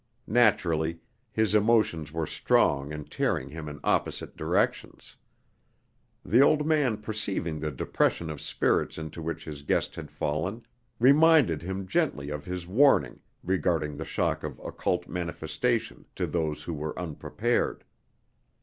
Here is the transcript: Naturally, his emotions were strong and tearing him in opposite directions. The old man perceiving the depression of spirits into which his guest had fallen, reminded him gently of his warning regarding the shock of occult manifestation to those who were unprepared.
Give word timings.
Naturally, 0.25 0.99
his 1.31 1.53
emotions 1.53 2.11
were 2.11 2.25
strong 2.25 2.91
and 2.91 3.07
tearing 3.11 3.49
him 3.49 3.69
in 3.69 3.79
opposite 3.83 4.35
directions. 4.35 5.15
The 6.25 6.41
old 6.41 6.65
man 6.65 6.97
perceiving 6.97 7.59
the 7.59 7.69
depression 7.69 8.31
of 8.31 8.41
spirits 8.41 8.97
into 8.97 9.21
which 9.21 9.45
his 9.45 9.61
guest 9.61 9.93
had 9.93 10.09
fallen, 10.09 10.65
reminded 10.97 11.61
him 11.61 11.85
gently 11.85 12.31
of 12.31 12.45
his 12.45 12.65
warning 12.65 13.19
regarding 13.43 13.95
the 13.95 14.03
shock 14.05 14.43
of 14.43 14.59
occult 14.65 15.07
manifestation 15.07 16.05
to 16.15 16.25
those 16.25 16.63
who 16.63 16.73
were 16.73 16.97
unprepared. 16.97 17.83